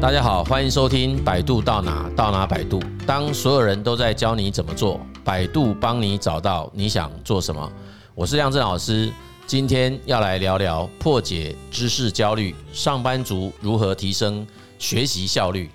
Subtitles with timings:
[0.00, 2.82] 大家好，欢迎收听百度到哪到哪百度。
[3.06, 7.70] 当所有人都在教你怎么做，百度帮你找到你想做什么。
[8.14, 9.12] 我是亮正老师，
[9.46, 14.46] 今天要来聊聊破解知识焦虑，上班族如何提升
[14.78, 15.70] 学习效率。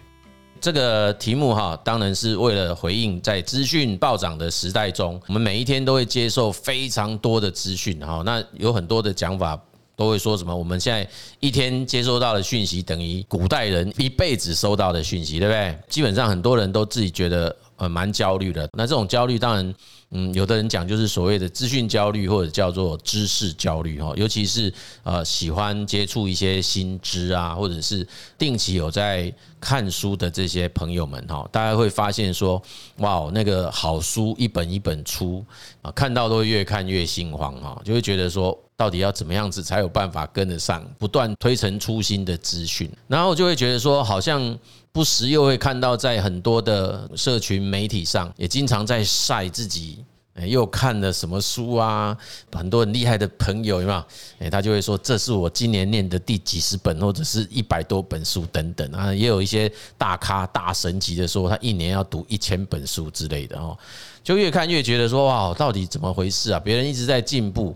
[0.60, 8.24] 这个题目哈，当然是为了回应在资讯暴涨的时代中，我们每一天都会接受非常多的资讯哈。
[8.26, 9.56] 那有很多的讲法。
[9.96, 10.56] 都会说什么？
[10.56, 11.08] 我们现在
[11.40, 15.78] 一天接收到的讯息，等于古代人一辈子收到的讯息，对不对？
[15.88, 18.70] 基本上很多人都自己觉得呃蛮焦虑的。
[18.74, 19.76] 那这种焦虑，当然，
[20.12, 24.14] 嗯，有的人讲就是所谓的资讯焦虑，或者叫做知识焦虑哈。
[24.18, 28.06] 尤其是呃喜欢接触一些新知啊，或者是
[28.38, 32.62] 定期有在看书的这些朋友们哈，大家会发现说，
[32.98, 35.44] 哇，那个好书一本一本出
[35.82, 38.58] 啊，看到都会越看越心慌哈，就会觉得说。
[38.78, 42.92] 到底要怎么样子才有办法跟得上不断推陈出新的资讯？
[43.08, 44.58] 然后我就会觉得说，好像
[44.92, 52.18] 不时又会看到在很多的社群媒体上，也经常在晒自己，哎又看了什么书啊？
[52.52, 54.04] 很多很厉害的朋友有没有？
[54.40, 59.14] 哎他就会说，这是我今年念的第几十本，或者是一百多本书等等啊。
[59.14, 63.78] 也有一些大咖大神级的说，他一年要读一千本书之类的哦。
[64.22, 66.60] 就越看越觉得说，哇，到底怎么回事啊？
[66.60, 67.74] 别人一直在进步。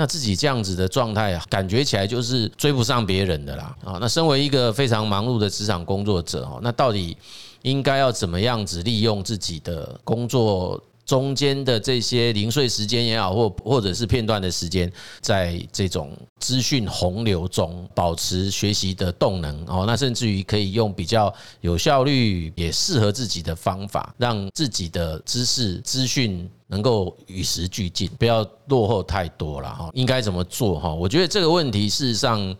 [0.00, 3.76] 那自己这样子的状态啊，感觉起来就是追不上别人的啦。
[3.84, 7.16] 啊，那身为一个非常忙碌的职场工作者哦，那到底
[7.62, 26.48] 应该要怎么样子利用自己的工作中间的这些零碎时间也好，或或者是片段的时间，在这种资讯洪流中保持学习的动能哦，那甚至于可以用比较有效率也适合自己的方法，让自己的知识资讯。
[26.70, 29.88] 能够与时俱进，不要落后太多了哈。
[29.94, 30.92] 应该怎么做哈？
[30.92, 32.54] 我觉得这个问题事实上，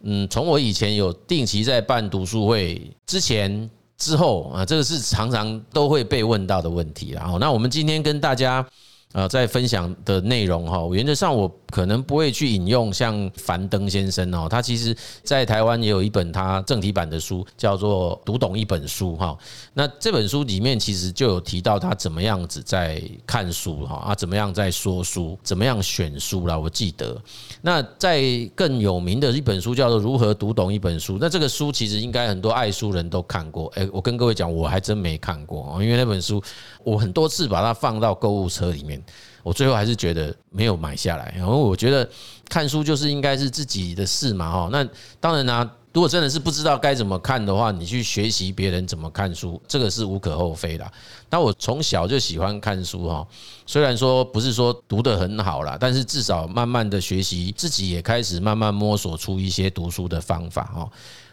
[0.00, 7.38] 嗯，从我以前有定期在办读书会之前、之后啊，这个是常常都会被问到的问题了。
[7.38, 8.66] 那我们今天跟大家。
[9.12, 19.36] 呃，在分享的内容哈，原则上我可能不会去引用像樊登先生哦，他其实在台湾也有一本他正体版的书，叫做《读懂一本书》哈。
[19.74, 26.58] 那这本书里面其实就有提到他怎么样子在看书哈，啊，怎么样在说书，怎么样选书啦。
[26.58, 27.20] 我记得，
[27.60, 28.22] 那在
[28.54, 33.66] 更有名的一本书叫做《如何读懂一本书》，那这个书其实应该很多爱书人都看过。
[33.74, 36.42] 诶，我跟各位讲，我还真没看过哦，因为那本书
[36.82, 39.01] 我很多次把它放到购物车里面。
[39.42, 42.08] 我最后还是觉得没有买下来，然后我觉得
[42.48, 44.68] 看书就是应该是自己的事嘛，哈。
[44.70, 44.86] 那
[45.18, 50.92] 当然啦，如果真的是不知道该怎么看的话，你去学习别人怎么看书，这个是无可厚非的。
[51.28, 53.26] 但我从小就喜欢看书，哈，
[53.66, 60.88] 虽然说不是说读得很好啦，但是至少慢慢的学习，自己也开始慢慢摸索出一些读书的方法，哈。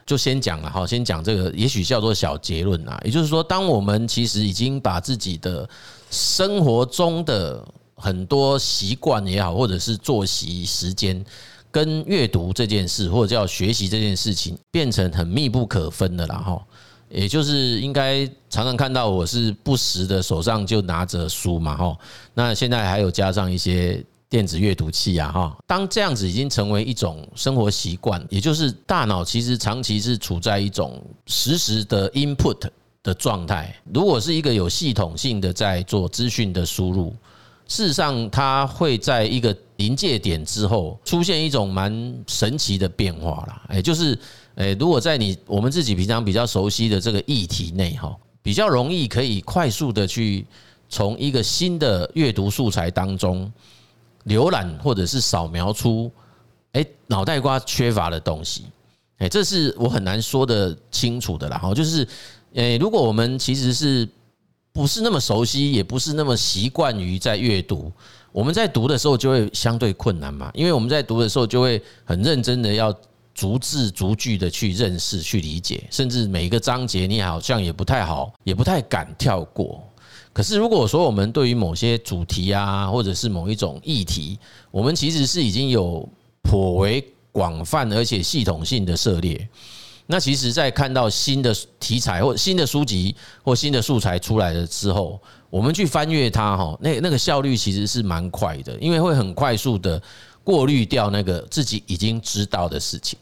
[0.06, 3.00] 就先讲了，哈，先讲这个，也许叫做小结论啊。
[3.06, 5.70] 也就是说，当我们其实已经把自己的
[6.10, 7.64] 生活中的
[7.96, 11.24] 很多习惯也好，或者是作息时间，
[11.72, 16.62] 跟阅读这件事，或者叫学习这件事情，变成很密不可分的了哈。
[17.10, 21.98] 也就是应该常常看到我是不时的手上就拿着书嘛哈。
[22.36, 25.58] 那现在还有加上一些电子阅读器啊哈。
[25.66, 32.70] 当这样子已经成为一种生活习惯，也就是大脑其实长期是处在一种实时的 input
[33.04, 33.76] 的状态。
[33.94, 37.16] 如果是一个有系统性的在做资讯的输入。
[37.72, 43.62] 事实上，它会在一个临界点之后出现一种蛮神奇的变化啦。
[43.68, 44.18] 哎，就是，
[44.56, 50.48] 哎，如果在你我们自己平常比较熟悉的这个议题内哈，比较容易可以快速的去
[50.90, 53.54] 从一个新的阅读素材当中
[54.26, 56.12] 浏览或者是扫描出，
[56.72, 58.66] 哎，脑袋瓜缺乏的东西。
[59.20, 61.60] 哎，这是我很难说得清楚的啦。
[61.60, 62.08] 哈，就是，
[62.56, 64.08] 哎，如果我们其实是。
[64.72, 67.92] 不是那么熟悉，也不是那么习惯于在阅读。
[68.32, 72.96] 我们在读的时候就会相对困难嘛，因为我们在读的时候就会很认真的要
[73.34, 79.84] 逐字逐句的去认识、去理解，甚至每一个章节你好像也不太好，也不太敢跳过。
[80.32, 84.38] 可是如果说我们对于某些主题啊，或者是某一种议题，
[84.70, 86.08] 我们其实是已经有
[86.44, 89.50] 颇为广泛而且系统性的涉猎。
[90.12, 95.22] 那其实，在看到新的题材或新的书籍或新的素材出来了之后，
[95.52, 100.02] 我们去翻阅它，哈，那那个效率其实是蛮快的，因为会很快速的
[100.44, 103.20] 过滤掉那个自己已经知道的事情，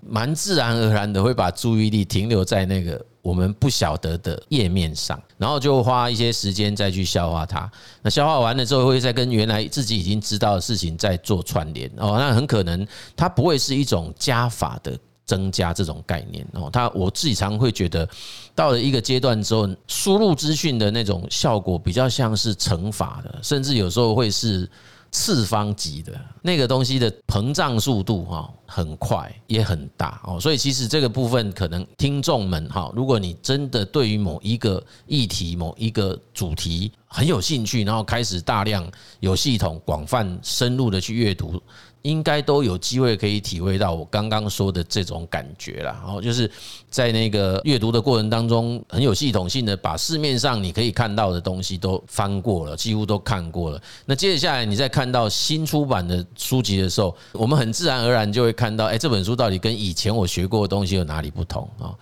[0.00, 7.68] 蛮自然而然的会把注意力停留在那个我们不晓得的页面上，然后就花一些时间再去消化它。
[8.00, 12.86] 那消化完了之后，会再跟原来自己已经知道的事情再做串联哦，那很可能
[13.16, 14.96] 它不会是一种加法的。
[15.32, 16.68] 增加这种概念哦。
[16.70, 18.06] 他我自己常会觉得，
[18.54, 24.68] 到了一个阶段之后，输入资讯的那种效果比较像是乘法的，甚至有时候会是。
[25.14, 38.90] 次方级的那个东西的膨胀速度哈很快也很大哦，所以其实这个部分可能听众们哈，如果你真的对于某一个议题、某一个主题很有兴趣，然后开始大量
[39.20, 41.62] 有系统、广泛、深入的去阅读。
[42.02, 46.02] 应该都有机会可以体会到我刚刚说的这种感觉啦。
[46.06, 46.50] 哦，就是
[46.90, 53.80] 在那个阅读的过程当中，很有系统性的把市面上你可以看到的东西都翻过了，几乎都看过了。
[54.04, 61.94] 那接下来，你再看到新出版的书籍的时候，我们很自然而然就会看到，哎，这本书到底跟以前我学过的东西有哪里不同啊？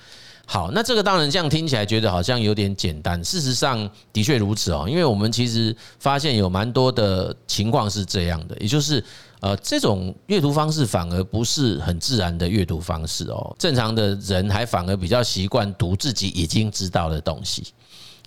[0.46, 9.04] 好，那这个当然这样听起来觉得好像有点简单，事实上的确如此哦，因为我们其实发现有蛮多的情况是这样的，也就是。
[9.40, 13.56] 呃，这种阅读方式反而不是很自然的阅读方式哦。
[13.58, 17.64] 正常的人还反而比较习惯读自己已经知道的东西。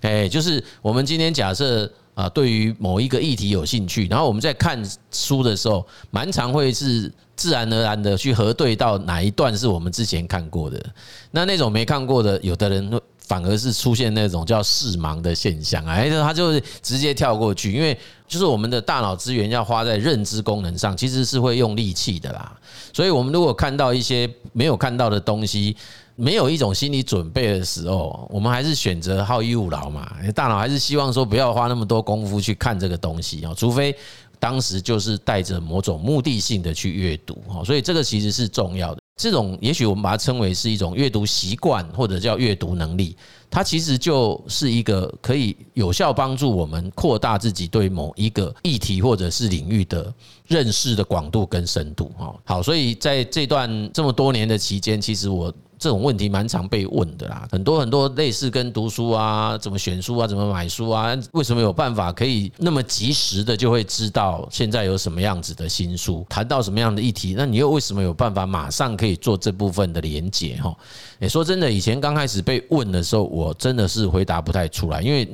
[0.00, 4.82] 哎，就是我们今天假设啊，对于某一个议题有兴趣，然后我们在看
[5.12, 10.84] 书的时候，蛮常会是自然而然的去核对到哪一段是我们之前看过的。
[11.30, 17.96] 那那种没看过的，有的人反而是出现那种叫视盲的现象，哎，他就直接跳过去，因为。
[18.34, 22.52] 就是我们的大脑资源要花在认知功能上，其实是会用力气的啦。
[22.92, 25.76] 所以，我们如果看到一些没有看到的东西，
[26.16, 30.10] 没有一种心理准备的时候，我们还是选择好逸恶劳嘛。
[30.34, 33.94] 大脑还是希望说不要花那么多功夫去看这个东西啊，除非
[34.40, 37.64] 当时就是带着某种目的性的去阅读哦。
[37.64, 39.00] 所以，这个其实是重要的。
[39.16, 43.16] 这种也许我们把它称为是一种阅读习惯，或者叫阅读能力。
[43.54, 50.12] 它其实就是一个可以有效帮助我们扩大自己对某一个议题或者是领域的
[50.48, 52.10] 认识的广度跟深度。
[52.18, 55.54] 哈，好，所以在这段这么多年的期间，其实我。
[55.76, 67.34] 这种问题蛮常被问的啦，很多很多类似跟读书啊、怎么选书啊、怎么买书啊，为什么有办法可以那么及时的就会知道现在有什么样子的新书，谈到什么样的议题？
[67.36, 70.56] 那你又为什么有办法马上可以做这部分的连结？
[70.56, 70.74] 哈，
[71.18, 75.28] 诶，说真的，以前刚开始被问的时候，我我真的是回答不太出来，因为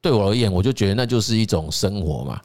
[0.00, 2.40] 对我而言，我就觉得那就是一种生活嘛。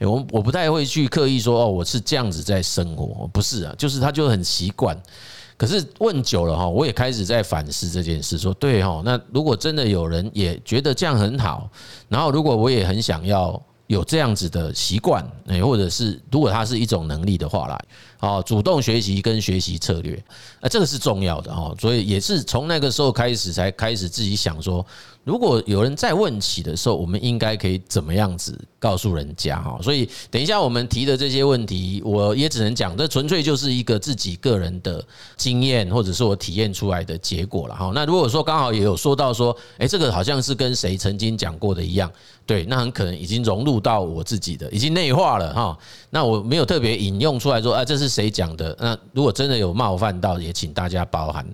[0.00, 4.96] 我我不太会去刻意说哦，我是这样子在生活，不是啊，就是他就很习惯。
[5.56, 11.68] 可是问久了哈，我也开始在反思这件事，说对哈，那如果真的有人也觉得这样很好，
[12.08, 17.84] 然后如果我也很想要有这样子的习惯，诶，或者是如果它是一种能力的话来，
[18.20, 20.14] 哦，主动学习跟学习策略，
[20.60, 24.86] 啊，这个是重要的哈，所以也是从那个时候开始才开始自己想说。
[25.22, 29.78] 如果有人再问起的时候，我们应该可以怎么样子告诉人家哈？
[29.82, 35.04] 所以等一下我们提的这些问题，我也只能讲，这纯粹就是一个自己个人的
[35.36, 37.92] 经验，或者是我体验出来的结果了哈。
[37.94, 42.10] 那如果说刚好也有说到说，诶，这个好像是跟谁曾经讲过的一样，
[42.50, 45.78] 对，那很可能已经融入到我自己的，已经内化了哈。
[46.08, 48.74] 那我没有特别引用出来说，啊，这是谁讲的？
[48.80, 51.46] 那如果真的有冒犯到，也请大家包涵。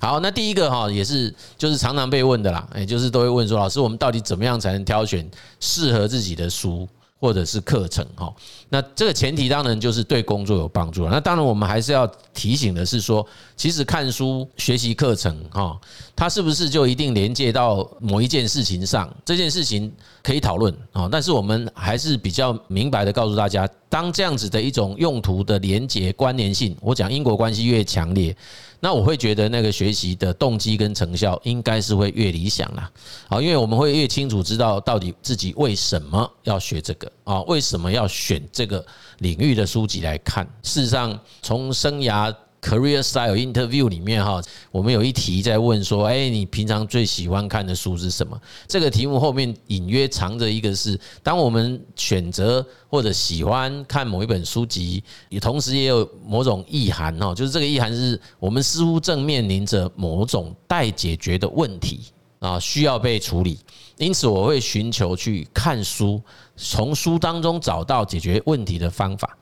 [0.00, 3.10] 好，那第一个哈，也是就是常常被问的啦，诶，就是。
[3.10, 6.88] 都会问说：“老师，我们到底怎么样才能挑选适合自己的书
[7.18, 8.32] 或者是课程？”哈，
[8.68, 11.10] 那这个前提当然就是对工作有帮助了。
[11.10, 13.26] 那当然，我们还是要提醒的是说，
[13.56, 15.76] 其实看书、学习课程，哈，
[16.20, 19.10] 它是不是就一定连接到某一件事情上？
[19.24, 19.90] 这件事情
[20.22, 28.36] 可以讨论啊，但是我们还是比较明白的告诉大家，当这样子的一种用途的连接关联性，我讲因果关系越强烈。
[28.80, 32.90] 那我会觉得那个学习的动机跟成效应该是会越理想啦，
[33.26, 38.84] 好，因为我们会越清楚知道到底自己为什么要学这个啊，为什么要选这个
[39.20, 40.46] 领域的书籍来看。
[40.62, 42.30] 事实上，从生涯。
[42.60, 48.38] Career Style Interview 里面哈，我们有一题在问说，哎，你平常最喜欢看的书是什么？
[48.68, 62.00] 这个题目后面隐约藏着一个是，当我们选择或者喜欢看某一本书籍，也同时也有某种意涵哈，就是这个意涵是我们似乎正面临着某种待解决的问题
[62.40, 63.58] 啊，需要被处理，
[63.96, 66.20] 因此我会寻求去看书，
[66.56, 69.36] 从书当中找到解决问题的方法。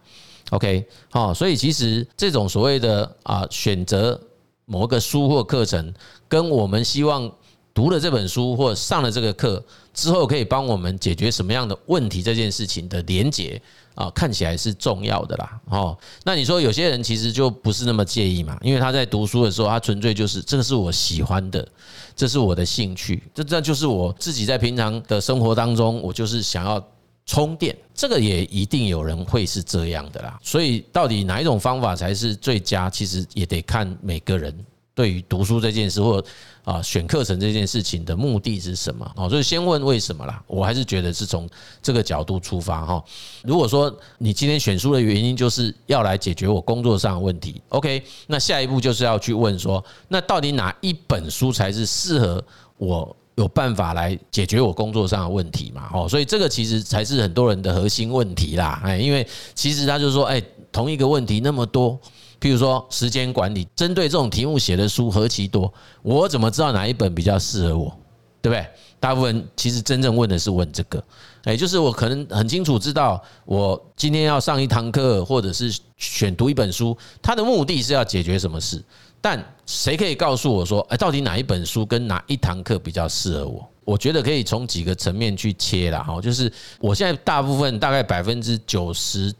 [0.50, 4.18] OK，好，所以其实这种所谓的啊选择
[4.64, 5.92] 某个书或课程，
[6.26, 7.30] 跟我们希望
[7.74, 9.62] 读了这本书或上了这个课
[9.92, 13.60] 之后，可以帮我们解决什么样的问题这件事情的连结
[13.94, 15.60] 啊，看起来是重要的啦。
[15.68, 21.68] 哦，那你说有些人其实就不是那么介意嘛，因为他在读书的时候，他纯粹就是这个是我喜欢的，
[22.16, 26.82] 这是我的兴趣，这这就是我自己在平常的生活当中，我就是想要。
[27.28, 30.40] 充电，这个也一定有人会是这样的啦。
[30.42, 34.52] 所以到底哪一种方法才是最佳，其实也得看每个人
[34.94, 36.24] 对于读书这件事或
[36.64, 39.12] 啊选课程这件事情的目的是什么？
[39.14, 40.42] 哦，所以先问为什么啦。
[40.46, 41.46] 我还是觉得是从
[41.82, 43.04] 这个角度出发哈。
[43.42, 52.42] 如果说你今天选书的原因就是要来解决我工作上的问题，OK，那下一步就是要去问说，那到底哪一本书才是适合
[52.78, 53.14] 我？
[53.38, 55.88] 有办法来解决我工作上的问题嘛？
[55.94, 58.80] 哦，所以这个其实才是很多人的核心问题啦。
[58.84, 60.42] 哎，因为其实他就说，哎，
[60.72, 61.96] 同一个问题那么多，
[62.40, 67.96] 譬如说时间管理，针对这种题目写的书何其多，我怎么知道哪一本比较适合我？
[68.42, 68.66] 对不对？
[69.00, 71.02] 大部分其实真正问的是问这个，
[71.44, 78.82] 哎，就是我可能很清楚知道，我今天要上一堂课，或者是选读一本书，它的目的是要解决什么事？
[79.20, 83.68] 但谁可以告诉我说，哎，到底哪一本书跟哪一堂课比较适合我？
[83.84, 86.02] 我觉得可以从几个层面去切啦。
[86.02, 89.34] 哈，就是我现在大部分大概百分之九十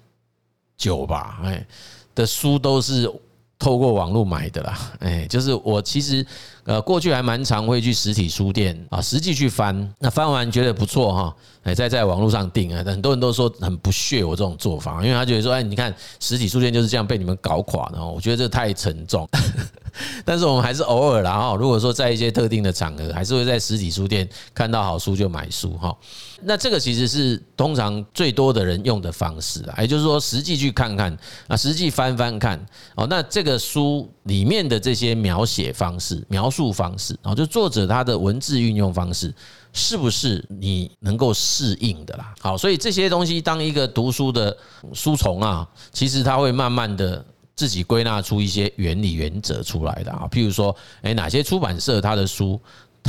[0.77, 1.67] 九吧，哎，
[2.15, 3.13] 的书都是
[3.59, 4.93] 透过网络买的啦。
[5.01, 6.27] 哎，就是我其实
[6.69, 11.35] 呃过去还蛮常会去实体书店啊，实际去翻，那翻完觉得不错哈。
[11.65, 18.13] 哎，在在网络上订啊，很多人都说很不屑我这种做法，因为他觉得说，哎，你看实体书店就是这样被你们搞垮的哦。
[18.15, 19.29] 我觉得这太沉重，
[20.25, 21.55] 但是我们还是偶尔啦哈。
[21.57, 25.95] 如果说在一些特定的场合，还是会在实体书店看到好书就买书哈。
[26.41, 31.15] 那这个其实是通常最多的人用的方式啊，也就是说实际去看看
[31.49, 32.59] 啊，实际翻翻看
[32.95, 33.07] 哦。
[33.11, 39.33] 那这个书里面的这些描写方式、描述方式啊，就作者他的文字运用方式。
[39.75, 42.35] 是不是你能够适应的啦？
[42.41, 44.57] 好，所以这些东西，当一个读书的
[44.95, 47.25] 书虫啊，其实他会慢慢的
[47.55, 50.27] 自己归纳出一些原理原则出来的啊。
[50.33, 52.59] 譬如说，哎，哪些出版社他的书，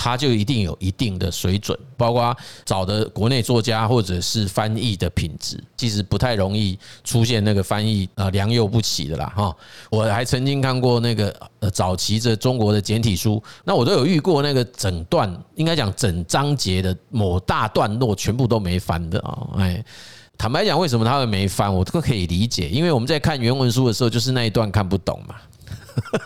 [0.02, 9.54] 它就一定有一定的水准，包括找的国内作家或者是翻译的品质，其实不太容易出现那个翻译啊良莠不齐的啦哈。
[9.90, 19.84] 我还曾经看过那个呃早期的中国的简体书，那我都有遇过那个整段应该讲整章节的某大段落全部都没翻的啊，哎，
[20.38, 25.36] 坦白讲，为什么他会没翻，我都可以理解，因为我们在看原文书的时候，就是那一段看不懂嘛。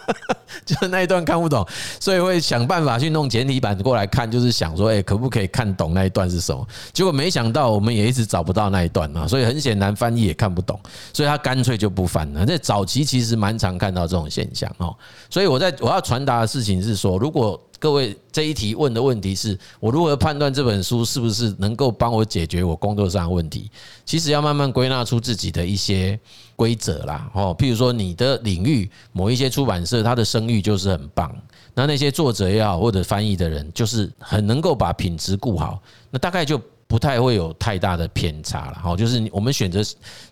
[0.65, 1.65] 就是那一段看不懂，
[1.99, 6.65] 所以会想办法去弄简体版过来看，就是想说，哎，可不可以看懂那一段是什么？
[6.93, 10.79] 结果没想到，我们也一直找不到那一段嘛，所以很显然翻译也看不懂，
[11.13, 12.45] 所以他干脆就不翻了。
[12.45, 14.95] 在早期其实蛮常看到这种现象哦，
[15.29, 23.69] 所以我在我要传达的事情是说，如果各位这一题问的问题是我如何判断这本书是不是能够帮我解决我工作上的问题，
[24.05, 26.17] 其实要慢慢归纳出自己的一些
[26.55, 27.29] 规则啦。
[27.33, 31.29] 哦，譬如说你的领域某一些出版社，它的声誉就是很棒，
[31.73, 35.77] 那那些作者也好或者翻译的人，就是很能够把品质顾好，
[36.09, 38.79] 那大概就不太会有太大的偏差了。
[38.81, 39.81] 好，就是我们选择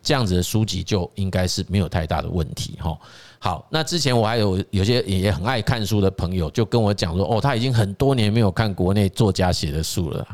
[0.01, 2.77] 这样子的书籍，就应该是没有太大的问题。
[2.79, 2.97] 哈。
[3.43, 10.27] 好，那之前我还有有些也很爱看书的朋友，就跟我讲说，哦，他已经很多年没有看国内作家写的书了。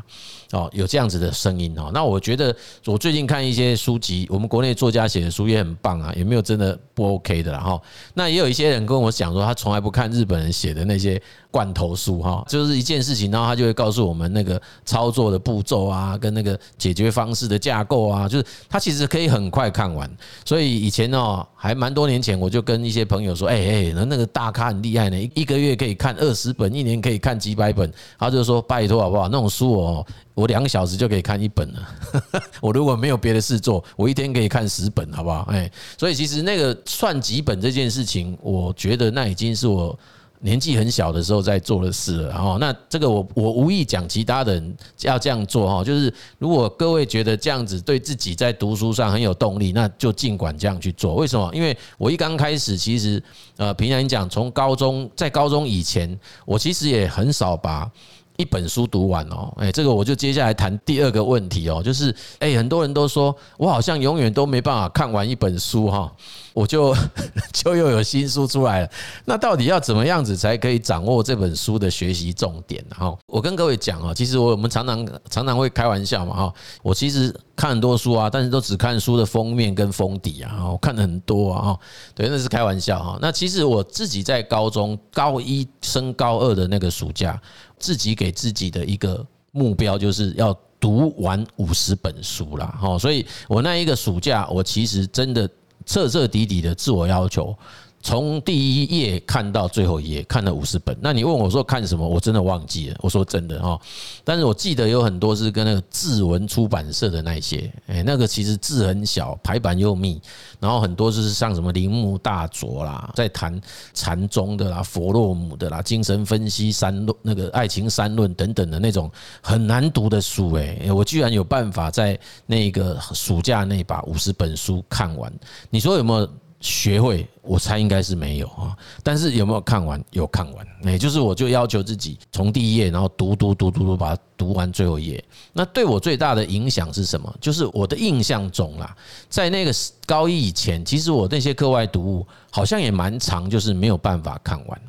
[0.52, 1.90] 哦，有这样子的声音哦。
[1.92, 7.80] 那我觉得我最近看一些书籍，我们国内作家写的书也很棒啊，也没有真的不 OK 的啦哈。
[8.12, 11.20] 那也有一些人跟我讲说，他从来不看日本人写的那些
[11.58, 20.08] 罐头书哈，就是一件事情，然后他就会告诉我们那个操作的步骤啊，跟那个解决方式的架构啊，就是他其实可以很快看完。
[20.44, 27.92] 所以以前哦，还蛮多年前，我就跟一些朋友说，哎哎，那那个大咖很厉害呢，一个月可以看二十本，一年可以看几百本。
[28.16, 29.26] 他就说拜托好不好？
[29.26, 30.06] 那种书哦。
[30.34, 32.42] 我两个小时就可以看一本了。
[32.62, 35.40] 我如果没有别的事做，我一天可以看十本，好不好？
[35.50, 39.98] 哎，所以其实那个算几本这件事情，我觉得那已经是我
[40.40, 42.34] 年纪很小的时候在做的事了。
[42.34, 51.14] 哈，那这个我我无意讲其他的人要这样做哈，就是如果各位觉得这样子对自己在读书上很有动力，那就尽管这样去做。
[51.14, 51.50] 为什么？
[51.54, 53.22] 因为我一刚开始，其实
[53.56, 57.90] 呃，平常讲，从高中在高中以前，我其实也很少把。
[58.38, 66.10] 一本书读完哦，哎，这个我就接下来谈第二个问题哦，就是哎，很多人都说我好像永远都没办法看完一本书哈。
[66.54, 66.92] 我就
[67.52, 68.90] 就又有新书出来了，
[69.24, 72.84] 那到底要怎么样子才可以掌握这本书的学习重点？
[72.90, 81.80] 哈，我跟各位讲啊，其实我我们常常常常会开玩笑嘛，哈，我其实看很多书啊，但是都只看书的封面跟封底啊，我看了很多啊，哈，
[82.14, 83.16] 对，那是开玩笑哈。
[83.22, 87.40] 那其实我自己在高中高一升高二的那个暑假，
[87.78, 92.66] 自己给自己的一个目标就是要读完五十本书啦。
[92.80, 95.48] 哈，所以我那一个暑假，我其实真的。
[95.86, 97.56] 彻彻底底的自我要求，
[98.00, 100.96] 从第一页看到最后一页，看了五十本。
[101.00, 102.06] 那你问我说看什么？
[102.06, 102.96] 我真的忘记了。
[103.00, 103.78] 我说真的哈，
[104.24, 110.20] 但是我记得有很多是跟那个志文出版社的那些，哎，那个其实字很小，排版又密，
[110.60, 113.60] 然后很多就是像什么铃木大佐啦，在谈
[113.92, 119.10] 禅宗的啦、佛洛姆的啦、精神分析三论、那个爱情三论等等的那种
[119.42, 125.32] 很难读的书，哎，我居然有办法在那个暑假内把五十本书看完。
[125.68, 126.28] 你说有没有？
[126.60, 130.02] 学会，我猜应该是没有啊，但是有没有看完？
[130.10, 135.24] 有看完，也就是我就要求自己从第一页，然后读读读读读，把它读完最后一页。
[135.52, 137.32] 那对我最大的影响是什么？
[137.40, 138.92] 就是我的印象中啦，
[139.28, 139.72] 在那个
[140.04, 144.80] 高一以前，其实我那些课外读物好像也蛮长，就是没有办法看完。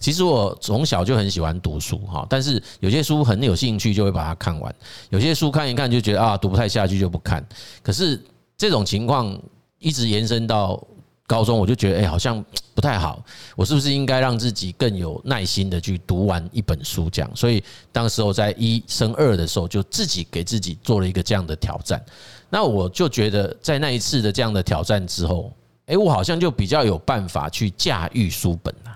[0.00, 4.72] 其实我从小就很喜欢读书哈，但是有些书很有兴趣，就会把它看完；
[5.10, 7.46] 有些书看一看就觉得啊，读不太下去就不看。
[7.82, 8.18] 可是
[8.56, 9.38] 这种情况
[9.78, 10.82] 一直延伸到。
[11.28, 12.42] 高中我就觉得，哎，好像
[12.74, 13.22] 不太好。
[13.54, 17.10] 我是不是应该让自己更有耐心的去读完一本书？
[17.10, 22.02] 这样，所以当时候在一升二的时候，就自己给自己做了一个这样的挑战。
[22.48, 25.52] 那我就觉得，在那一次的这样的挑战之后，
[25.84, 28.94] 哎，我好像就比较有办法去驾驭书本了。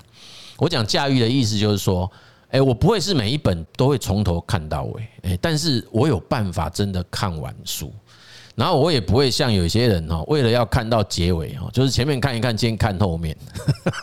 [0.57, 2.11] 我讲驾驭的意思就是说，
[2.49, 7.93] 哎，我不会是每一本都会从头看到尾，哎，但是我有办法真的看完书。
[8.55, 13.35] 然后我也不会像有些人哦，为了要看到结尾哦，就是前面看一看，先看后面，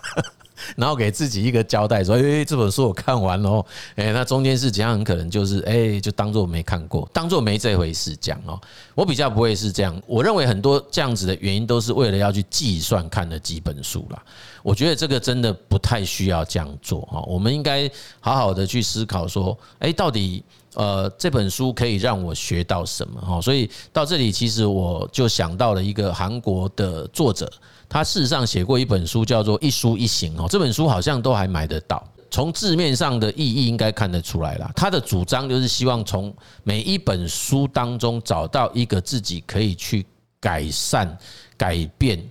[0.75, 3.65] 然后给自己一个交代，说：“哎，这本书我看完了，
[3.95, 4.93] 哎，那中间是怎样？
[4.93, 8.59] 很可能就是哎，就当做没看过，当做没这回事讲哦。
[8.95, 14.21] 我比较不会是这样，我认为很多这样子的原因都是为了要去计算看了几本书啦。
[14.63, 17.89] 我觉得这个真的不太需要这样做哈，我们应该
[18.19, 20.43] 好好的去思考说，哎，到底。
[20.79, 23.41] 呃，这本书可以让我学到什么哈？
[23.41, 27.51] 所以到这里，其实我就想到了一个韩国的作者，
[27.89, 30.47] 他事实上写过一本书，叫做《一书一行》哦。
[30.49, 34.71] 这本书好像都还买得到，从字面上的意义应该看得出来了。
[34.73, 36.33] 他的主张就是希望从
[36.63, 40.05] 每一本书当中找到一个自己可以去
[40.39, 41.17] 改善、
[41.57, 42.25] 改变、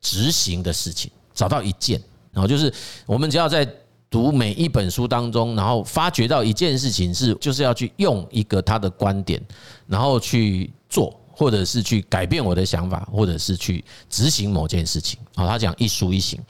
[0.00, 2.02] 执行的事情，找到一件，
[2.32, 2.72] 然后就是
[3.04, 3.70] 我们只要在。
[4.10, 9.40] 读每一本书当中，然后发觉到一件事情是，就是要去用一个他的观点，
[9.86, 15.18] 然后去做，或者是去改变我的想法，或者是去执行某件事情。
[15.36, 16.40] 好，他讲一书一行。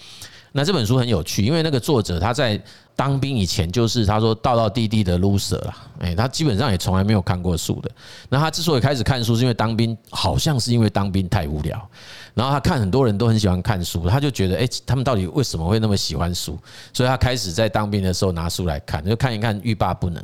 [0.52, 2.61] 那这本书很有趣，因为那个作者他在
[2.96, 7.90] 当兵以前就是他说道道地地的 loser 啦，哎，他基本上也从来没有看过书的。
[8.28, 11.88] 那他之所以开始看书，是因为当兵，好像是因为当兵太无聊。
[12.34, 16.58] 然后他看很多人都很喜欢看书，他就觉得，哎，他们到底为什么会那么喜欢书？
[16.92, 20.22] 所以他开始在当兵的时候拿书来看，就看一看欲罢不能。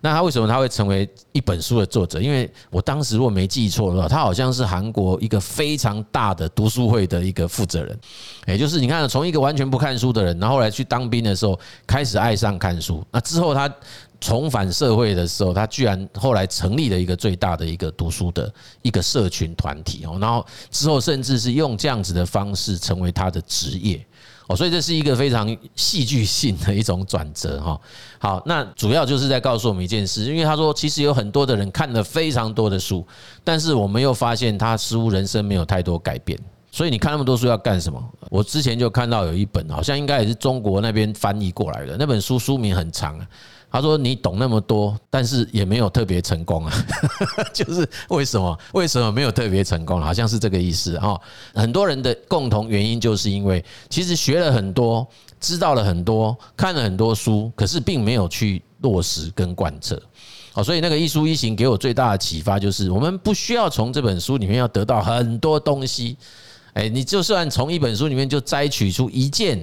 [0.00, 2.20] 那他为什么他会成为一本书的作者？
[2.20, 7.98] 因为我当时如果没记错的话，他好像是韩国一个非常大的读书会的一个负责人，
[8.46, 13.72] 也就是你看，从一个完全不看书的人，然后来去当兵的时候开始爱上看书，那之后他。
[14.20, 18.52] 重返社会的时候，他居然后来成立了一个最大的一个读书的
[18.82, 24.04] 一个社群团体哦，然后之后甚至是用这样子的方式成为他的职业
[24.48, 27.80] 哦，所以这是一个非常戏剧性的一种转折哈。
[28.18, 33.06] 好，那主要就是在告诉我们一件事，因为他说其实有很多的人看了非常多的书，
[33.44, 36.38] 但是我们又发现他似乎人生没有太多改变，
[36.78, 38.00] 所以你看那么多书要干什么？
[38.30, 43.26] 我之前就看到有一本好像应该也是中国那边翻译过来的那本书，书名很长啊。
[43.68, 46.72] 他说：“你懂那么多，但是也没有特别成功啊，
[47.52, 48.56] 就是为什么？
[48.74, 50.00] 为什么没有特别成功？
[50.00, 51.20] 好像是这个意思哈。
[51.52, 55.04] 很多人的共同原因就是因为其实学了很多，
[55.40, 60.00] 知道了很多，看了很多书，可是并没有去落实跟贯彻。
[60.52, 66.16] 好，所以那个一书一行给我最大的启发就是，我们不需要从这本书里面要得到很多东西。
[66.78, 69.60] 哎，你就算从一本书里面就摘取出一件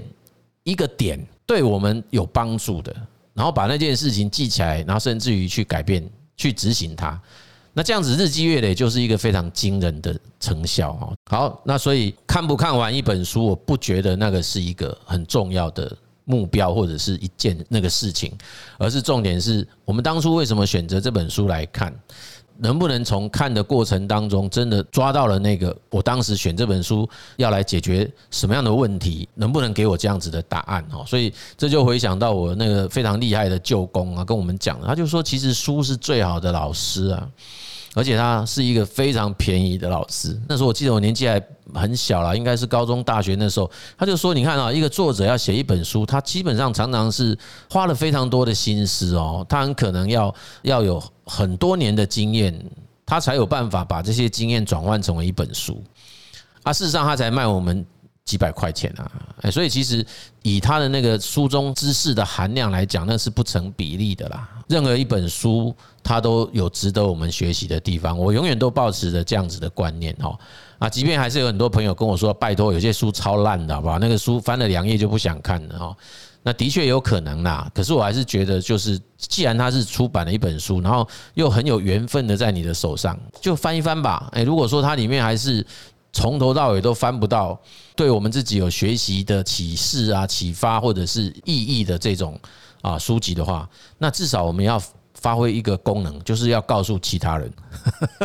[0.63, 2.93] 一个点，对我们有帮助的。”
[3.33, 7.19] 然后把那件事情记起来，然后甚至于去改变、去执行它，
[7.73, 11.13] 那这样子日积月累就是一个非常惊人的成效哈。
[11.29, 18.33] 好，那所以看不看完一本书，我不觉得那个是一个很重要的目标或者是一件那个事情，
[18.77, 21.93] 而是重点是我们当初为什么选择这本书来看。
[22.57, 29.27] 能不能从看的过程当中真的抓到了那个我当时选这本书要来解决什么样的问题？
[29.33, 30.85] 能不能给我这样子的答案？
[30.91, 37.29] 哦，所以这就回想到我那个非常厉害的舅公啊，跟我们讲，他就说其实书是最好的老师啊。
[37.95, 40.39] 而且他是一个非常便宜的老师。
[40.49, 41.41] 那时候我记得我年纪还
[41.73, 43.71] 很小啦，应该是高中、大学那时候。
[43.97, 47.35] 他就说：“你看啊，一个作者要写一本书，他基本上常常是
[47.69, 49.45] 花了非常多的心思哦。
[49.47, 52.53] 他很可能要要有很多年的经验，
[53.05, 55.81] 他才有办法把这些经验转换成为一本书。
[56.63, 57.85] 啊，事实上他才卖我们
[58.25, 59.11] 几百块钱啊，
[59.41, 60.03] 哎，所以其实
[60.41, 64.49] 以他的那个书中知识的含量来讲，那是不成比例的啦。
[64.67, 68.17] 任何一本书，它都有值得我们学习的地方。
[68.17, 70.35] 我永远都保持着这样子的观念哦。
[70.79, 73.99] 啊，即便还是有很多朋友跟我说，拜托，有些书超烂的，好不好？
[73.99, 75.95] 那个书翻了两页就不想看了哦。
[76.41, 84.29] 那的确有可能啦，可是我还是觉得，就是既然它是出版了一本书，然后又很有缘分的在你的手上，就翻一翻吧。
[84.31, 85.65] 哎，如果说它里面还是
[86.15, 87.59] 从头到尾都翻不到，
[87.93, 92.39] 对我们自己有学习的启示啊、启发或者是意义的这种
[92.81, 94.81] 啊书籍的话，那至少我们要
[95.13, 97.51] 发挥一个功能，就是要告诉其他人，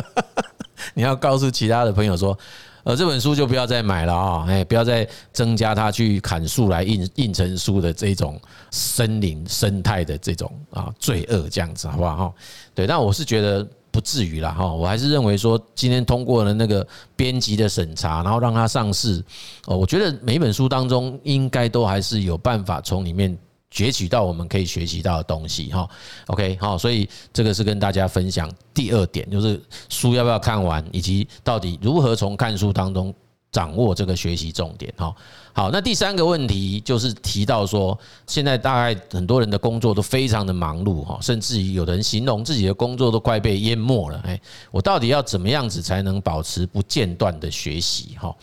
[0.95, 2.39] 你要告诉其他的朋友说，
[2.85, 12.17] 呃，这本书就不要再买了啊，哎，不要再增加它去砍树来印印成书的这种森林生态的这种啊罪恶，这样子好不好？
[12.17, 12.35] 哈，
[12.73, 13.67] 对，但我是觉得。
[13.91, 19.23] 不至于啦，哈，我还是认为说，今天通过了那个编辑的审查，然后让它上市，
[19.67, 23.37] 哦，我觉得每本书当中应该都还是有办法从里面
[23.73, 25.89] 攫取到我们可以学习到的东西，哈
[26.27, 33.15] ，OK，好，所以这个是跟大家分享第二点，就是书要不要看完，以及到底如何从看书当中
[33.53, 35.15] 掌握这个学习重点，哈。
[35.53, 44.21] 好，那第三个问题就是提到说，现在大概很多人的工作都非常的忙碌哈，甚至于有的人形容自己的工作都快被淹没了。
[44.25, 48.17] 哎，我到底要怎么样子才能保持不间断的学习？
[48.17, 48.35] 哈，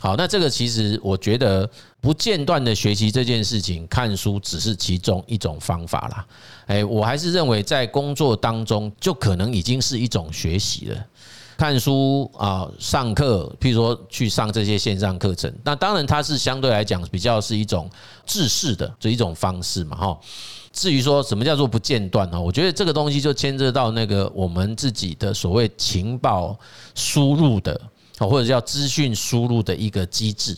[0.00, 6.26] 好，那这个其实我觉得不间断的学习这件事情，看书只是其中一种方法啦。
[6.66, 11.06] 哎，我还是认为在工作当中就可能已经是一种学习了。
[11.56, 17.88] 看书啊，上课，譬如说去上这些线上课程，那当然它是相对来讲比较是一种
[18.26, 20.18] 制式的这一种方式嘛，哈。
[20.72, 22.38] 至于说什么叫做不间断呢？
[22.38, 26.54] 我觉得这个东西就牵涉到那个我们自己的所谓情报
[26.94, 27.80] 输入的，
[28.18, 30.54] 或者叫资讯输入的一个机制。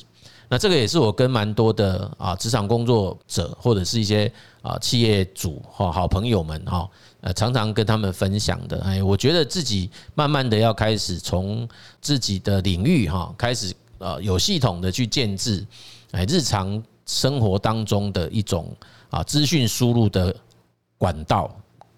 [0.48, 4.32] 那这个也是我跟蛮多的啊职场工作者或者是一些
[4.62, 6.88] 啊企业主哈好朋友们哈。
[7.20, 11.68] 呃，常常跟他们分享的，哎，我觉得自己慢慢的要开始从
[12.00, 15.66] 自己的领域哈，开始呃有系统的去建置，
[16.12, 18.72] 哎，日常生活当中的一种
[19.10, 20.32] 啊资讯输入的
[20.96, 21.52] 管道，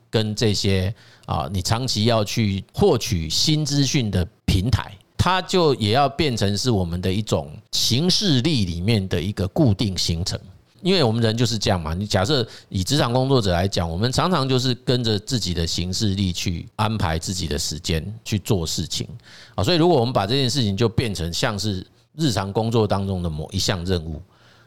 [0.09, 0.95] 跟这些
[1.27, 10.41] 啊你长期要去获取新资讯的平台，它就也要变成是我们的一种行事力里面的一个固定行程。
[10.83, 19.07] 因为我们人就是这样嘛，你假设以职场工作者来讲，我们常常就是跟着自己的行事力去安排自己的时间去做事情
[19.55, 24.21] 啊，所以如果我们把这件事情就变成像是日常工作当中的某一项任务，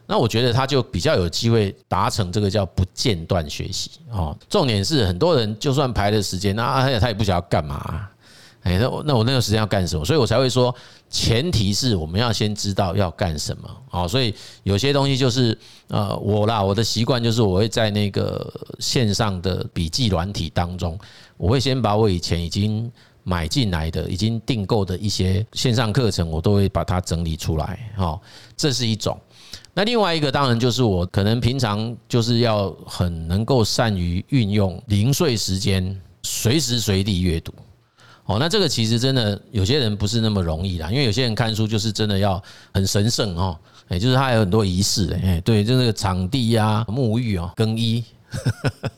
[0.06, 4.36] 那我觉得他就比较有机会达成这个叫不间断学习哦。
[4.48, 8.08] 重点是很多人就算排了时间，那他也不晓得要干嘛。
[8.64, 10.02] 哎，那我那我那个时间要干什么？
[10.04, 10.74] 所以我才会说，
[11.10, 13.68] 前提是我们要先知道要干什么。
[13.90, 15.56] 好，所以有些东西就是
[15.88, 20.98] 呃，我啦，我的习惯就是我会在那个线上的笔记软体当中，
[21.36, 22.90] 我会先把我以前已经
[23.22, 27.78] 买进来的、已经订购的一些线上课程，我都会把它整理出来。
[27.96, 28.22] 好，
[28.56, 29.14] 这是一种。
[29.74, 37.52] 那另外一个当然就是我可能平常就是要很能够善于运用零碎时间，随时随地阅读。
[38.26, 43.54] 哦，那这个其实真的有些人不是那么容易啦，因为有些人看书就是真的要很神圣哦，
[43.88, 48.02] 哎，就是他有很多仪式，哎，对，就那个场地呀、沐浴哦、更衣，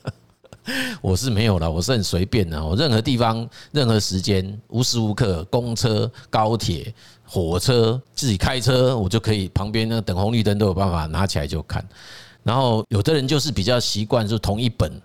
[1.03, 11.85] 我是没有了，我是很随便的，我任何地方、任何时间、无时无刻，公车、高铁、火车、自己开车，我就可以旁边那等红绿灯都有办法拿起来就看。
[12.45, 15.03] 然后有的人就是比较习惯，就同一本。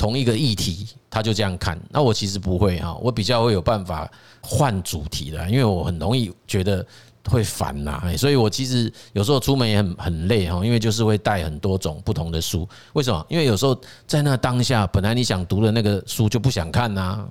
[0.00, 1.78] 同一个议题，他就这样看。
[1.90, 4.10] 那我其实不会啊，我比较会有办法
[4.40, 6.84] 换主题的，因为我很容易觉得。
[7.24, 12.66] 会烦呐，所以我其实有时候出门也很很累哈，因为就是会带很多种不同的书。
[12.94, 13.24] 为什么？
[13.28, 17.28] 因为有时候在那当下，本来你想读的那个书就不想看呐，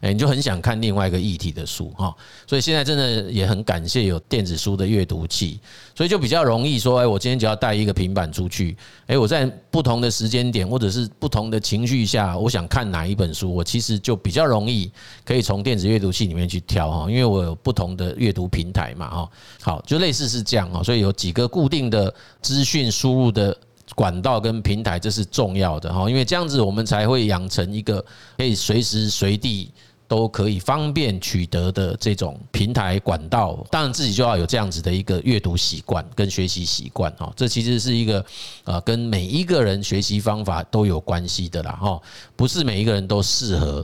[0.00, 2.14] 哎，你就很想看另外一个议题的书哈。
[2.46, 5.58] 所以现在真的也很感谢有电子书的阅读器，
[5.94, 8.76] 所以就比较容易说，哎，我今天只要带一个平板出去，
[9.06, 14.90] 哎，我在不同的时间点或者是不同的情绪下，我想看哪一本书，我其实就比较容易
[15.24, 19.30] 可以从电子阅读器里面去挑哈，因为我有不同的阅读平台嘛哈。
[19.60, 23.56] 好，就类似是这样哈，所以有几个固定的资讯输入的
[23.94, 28.02] 管道跟平台，这是重要的哈，因为这样子我们才会养成一个
[28.38, 29.70] 可以随时随地
[30.12, 33.66] 都可以方便取得的这种平台管道。
[33.70, 38.22] 当然自己就要有这样子的一个阅读习惯跟学习习惯哈，这其实是一个
[38.64, 41.98] 啊跟每一个人学习方法都有关系的啦哈，
[42.36, 43.82] 不是每一个人都适合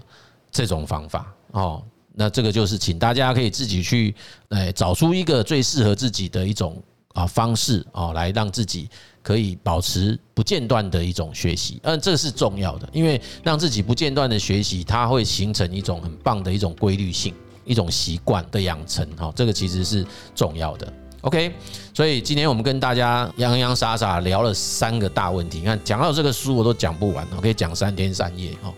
[0.53, 1.83] 这种方法哦。
[2.13, 4.15] 那这个就是，请大家可以自己去，
[4.51, 6.77] 哎，找出一个最适合自己的一种
[7.15, 8.91] 啊方式啊，来让自己
[9.29, 11.79] 可以保持不间断的一种学习。
[11.83, 17.35] 嗯，这是重要的，因为让自己不间断的学习，它会形成一种很棒的一种规律性，
[17.67, 19.07] 一种习惯的养成。
[19.19, 20.03] 哈，这个其实是
[20.35, 20.91] 重要的。
[21.21, 21.53] OK，
[21.93, 25.59] 所以今天我们跟大家洋洋洒洒聊了三个大问题。
[25.59, 28.53] 你看，讲到这个书我都讲不完，我可以讲三天三夜。
[28.63, 28.73] 哈，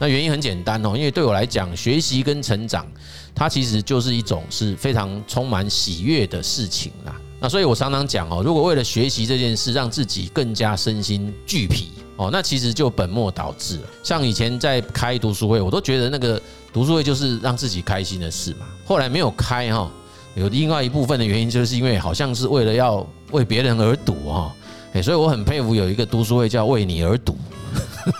[0.00, 2.84] 那原因很简单哦，因为对我来讲，学习跟成长，
[3.32, 7.14] 它其实就是一种是非常充满喜悦的事情啦。
[7.42, 13.82] 那所以我常常讲哦，如果为了学习这件事，让自己更加身心俱疲哦，那其实就本末倒置了。
[14.04, 16.40] 像以前在开读书会，我都觉得那个
[16.72, 18.66] 读书会就是让自己开心的事嘛。
[18.86, 19.90] 后来没有开哈。
[20.34, 24.50] 有另外一部分的原因，就是因为好像是为了要为别人而读哈，
[24.94, 27.36] 哎，所以我很佩服有一个读书会叫为你而读，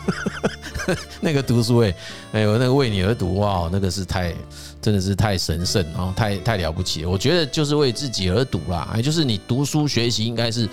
[1.23, 1.95] 那个读书会，
[2.33, 4.35] 哎呦，那个为你而读哇，那个是太
[4.83, 7.09] 真的是太神圣啊，太太了不起了。
[7.09, 10.69] 我觉得就是为自己而读啦，哎，就是你读书学习应该是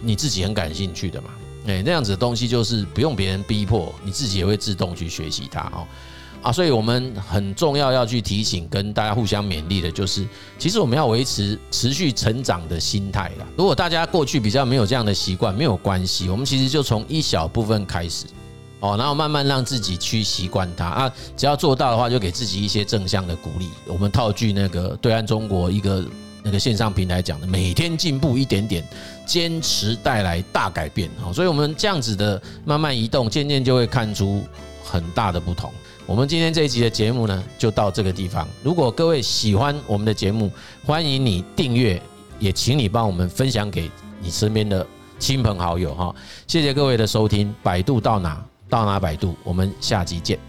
[0.00, 1.30] 你自己很感兴趣的嘛，
[1.66, 5.86] 哎，那样子的东西就是不用别人逼迫，你自己也会自动去学习它哦。
[6.40, 10.24] 啊，所以我们很重要要去提醒，跟大家互相勉励的，就是
[10.56, 13.46] 其实我们要维持持续成长的心态啦。
[13.56, 18.26] 如果大家过去比较没有这样的习惯，没有关系，我们其实就从一小部分开始，
[18.80, 21.12] 哦，然后慢慢让自己去习惯它啊。
[21.36, 23.68] 只要做到的话，就给自己一些正向的鼓励。
[23.86, 26.04] 我们套句那个对岸中国一个
[26.42, 28.84] 那个线上平台讲的，每天进步一点点，
[29.26, 31.10] 坚持带来大改变。
[31.24, 34.42] 哦，所以我们这样子的慢慢移动，渐渐就会看出
[34.84, 35.72] 很大的不同。
[36.06, 38.48] 我们今天这一集的节目呢，就到这个地方。
[38.62, 40.50] 如果各位喜欢我们的节目，
[40.86, 42.00] 欢迎你订阅，
[42.38, 43.90] 也请你帮我们分享给
[44.22, 44.86] 你身边的
[45.18, 46.14] 亲朋好友哈。
[46.46, 50.47] 谢谢各位的收听，百度到哪到哪百度，我们下集见。